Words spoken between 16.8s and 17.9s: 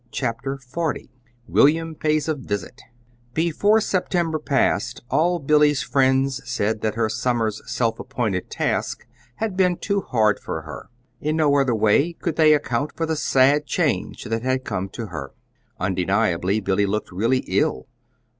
looked really ill.